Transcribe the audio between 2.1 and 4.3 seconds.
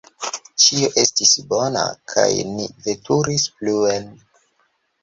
kaj ni veturis pluen.